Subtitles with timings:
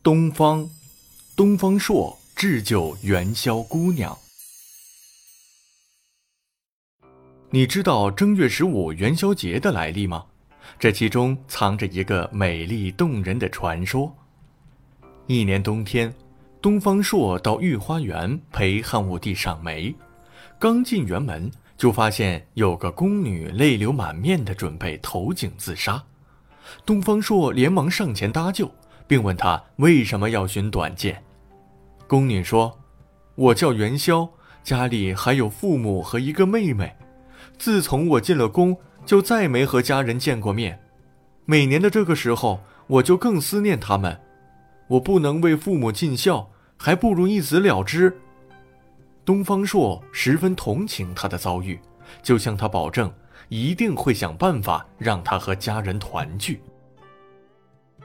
[0.00, 0.70] 东方，
[1.34, 4.16] 东方朔智救元宵姑娘。
[7.50, 10.24] 你知道正月十五元宵节的来历吗？
[10.78, 14.14] 这其中藏着一个美丽动人的传说。
[15.26, 16.14] 一年冬天，
[16.62, 19.92] 东方朔到御花园陪汉武帝赏梅，
[20.60, 26.02] 刚进园门，就发现有个宫女泪流满面的准备投井自杀。
[26.86, 28.72] 东方朔连忙上前搭救。
[29.08, 31.20] 并问他为什么要寻短见。
[32.06, 32.78] 宫女说
[33.34, 34.28] ：“我叫元宵，
[34.62, 36.94] 家里还有父母和一个妹妹。
[37.58, 40.78] 自从我进了宫，就再没和家人见过面。
[41.46, 44.20] 每年的这个时候，我就更思念他们。
[44.86, 48.14] 我不能为父母尽孝，还不如一死了之。”
[49.24, 51.78] 东方朔十分同情他的遭遇，
[52.22, 53.12] 就向他保证，
[53.48, 56.60] 一定会想办法让他和家人团聚。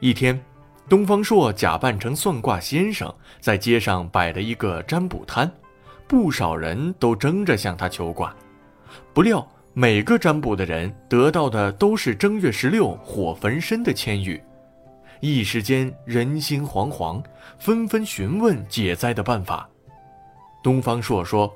[0.00, 0.40] 一天。
[0.88, 5.50] 东方朔假扮成算卦先生，在街上摆了一个占卜摊，
[6.06, 8.34] 不少人都争着向他求卦。
[9.14, 14.40] 不料，每个占卜的人得到的都是正月十六火焚身的签语，
[15.20, 17.22] 一时间人心惶惶，
[17.58, 19.68] 纷纷询问解灾的办法。
[20.62, 21.50] 东方朔说：“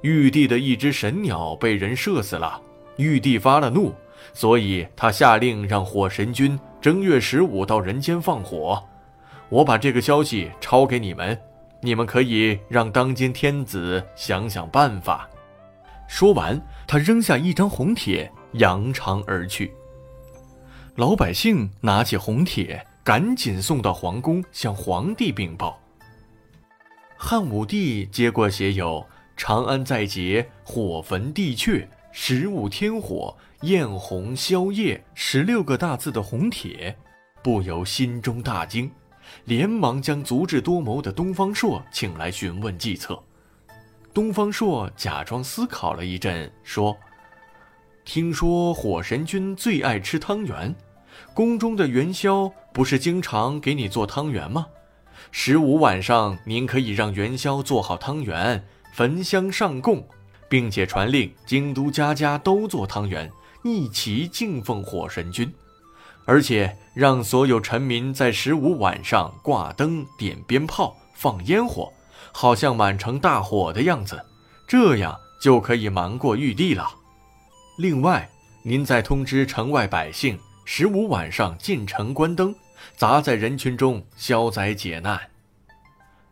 [0.00, 2.60] 玉帝的一只神鸟被人射死了，
[2.96, 3.92] 玉帝发了怒。”
[4.32, 8.82] 所以他下令让火神君正月十五到人间放火。
[9.48, 11.40] 我把这个消息抄给你们，
[11.80, 15.30] 你们可以让当今天子想想办法。
[16.08, 19.72] 说完，他扔下一张红帖，扬长而去。
[20.96, 25.78] 老百姓拿起红帖，赶紧送到皇宫向皇帝禀报。
[27.16, 33.36] 汉武帝接过写有“长安在劫，火焚帝阙，十五天火”。
[33.62, 36.98] 艳红宵夜十六个大字的红帖，
[37.44, 38.90] 不由心中大惊，
[39.44, 43.16] 连忙将足智多谋的东方朔请来询问计策。
[44.12, 46.96] 东方朔假装思考了一阵，说
[48.04, 50.74] ：“听说火神君最爱吃汤圆，
[51.32, 54.66] 宫中的元宵不是经常给你做汤圆吗？
[55.30, 60.04] 十五晚上，您可以让元宵做好汤圆，焚香上供，
[60.52, 63.32] 并且传令京都家家都做汤圆。”
[63.64, 65.50] 一齐敬奉火神君，
[66.26, 71.90] 而且让所有臣民在十五晚上挂灯、点鞭炮、放烟火，
[72.32, 74.20] 好像满城大火的样子，
[74.66, 76.90] 这样就可以瞒过玉帝了。
[77.78, 78.28] 另外，
[78.64, 82.52] 您再通知城外百姓，十五晚上进城关灯，
[82.96, 85.20] 砸在人群中消灾解难。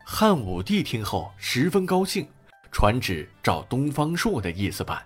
[0.04, 2.26] 汉武帝听后十分高兴，
[2.70, 5.02] 传旨照东方朔的意思办。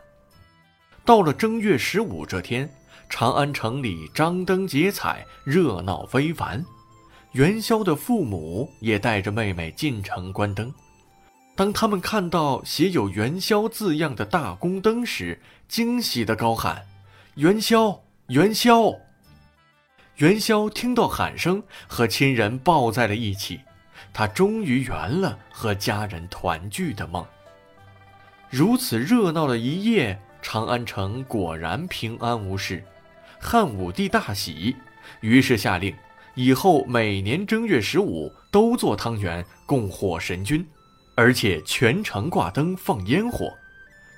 [1.04, 2.68] 到了正月十五这天，
[3.08, 6.64] 长安城里张灯结彩，热闹非凡。
[7.32, 10.72] 元宵的父母也带着妹妹进城观灯。
[11.56, 16.86] 当他们看到写有“元宵”字样的大宫灯时，惊喜地高喊
[17.36, 18.92] ：“元宵，元宵！”
[20.18, 23.60] 元宵听到喊声，和亲人抱在了一起，
[24.12, 27.26] 他终于圆了和家人团聚的梦。
[28.54, 30.16] 如此热闹的一夜。
[30.40, 32.84] 长安城果然平安无事，
[33.40, 34.76] 汉武帝大喜，
[35.22, 35.96] 于是下令，
[36.36, 40.64] 以后每年正月十五都做汤圆供火神君，
[41.16, 43.52] 而且全城挂灯放烟火。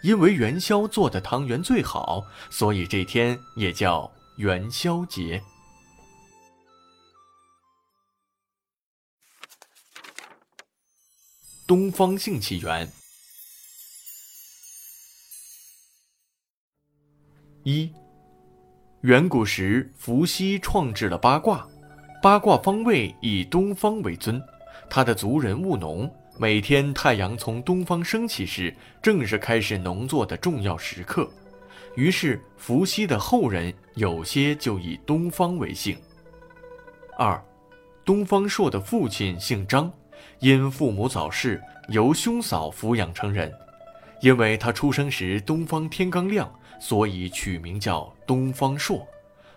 [0.03, 5.43] 因为元宵做的汤圆最好，所以这天也叫元宵节。
[11.67, 12.87] 东方性起源。
[17.69, 17.93] 一，
[19.01, 21.67] 远古时伏羲创制了八卦，
[22.23, 24.41] 八卦方位以东方为尊。
[24.89, 28.73] 他的族人务农，每天太阳从东方升起时，
[29.03, 31.29] 正是开始农作的重要时刻。
[31.97, 35.99] 于是伏羲的后人有些就以东方为姓。
[37.19, 37.45] 二，
[38.05, 39.93] 东方朔的父亲姓张，
[40.39, 43.53] 因父母早逝，由兄嫂抚养成人。
[44.23, 46.49] 因为他出生时东方天刚亮。
[46.79, 49.07] 所以取名叫东方朔，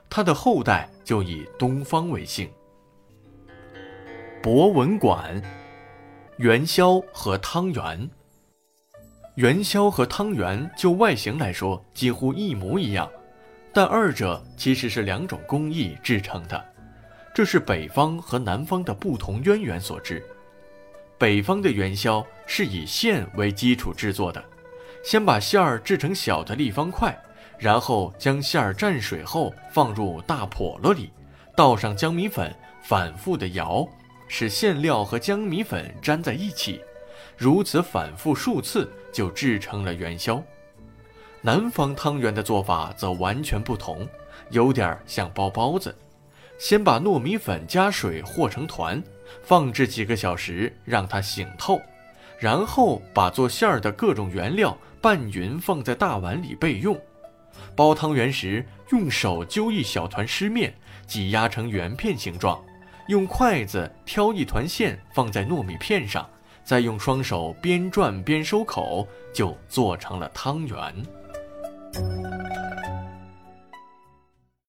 [0.10, 2.50] 他的后代就以东方为姓。
[4.42, 5.42] 博文馆，
[6.38, 8.10] 元宵和汤圆。
[9.36, 13.10] 元宵和汤圆就外形来说几乎一模一样，
[13.74, 16.66] 但二者其实是两种工艺制成的，
[17.34, 20.26] 这是北方和南方的不同渊源所致。
[21.18, 24.44] 北方的元宵是以馅为基础制作的。
[25.04, 27.18] 先把馅儿制成小的立方块，
[27.58, 31.12] 然后将馅儿蘸水后放入大笸箩里，
[31.56, 32.54] 倒上江米粉，
[32.84, 33.88] 反复的摇，
[34.28, 36.82] 使馅料和江米粉粘在一起，
[37.38, 40.44] 如此反复数次就制成了元宵。
[41.42, 44.08] 南方汤圆的做法则完全不同，
[44.50, 45.96] 有点像包包子。
[46.58, 49.02] 先把糯米粉加水和成团，
[49.44, 51.80] 放置几个小时让它醒透，
[52.40, 57.00] 然后把做馅儿的各种原料拌匀放在大碗里备用。
[57.76, 60.74] 包汤圆时，用手揪一小团湿面，
[61.06, 62.64] 挤压成圆片形状，
[63.08, 66.28] 用筷子挑一团馅放在糯米片上，
[66.64, 72.59] 再用双手边转边收口，就做成了汤圆。